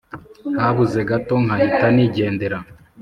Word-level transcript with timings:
Habuze 0.61 0.99
gato 1.09 1.35
nkahita 1.43 1.87
nigendera 1.95 2.57